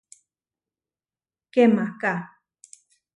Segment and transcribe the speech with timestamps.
[1.53, 2.15] ¡Kemaká!